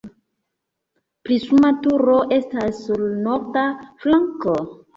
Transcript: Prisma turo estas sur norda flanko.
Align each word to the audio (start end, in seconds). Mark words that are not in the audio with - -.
Prisma 1.27 1.71
turo 1.85 2.17
estas 2.39 2.81
sur 2.89 3.07
norda 3.29 3.69
flanko. 4.03 4.59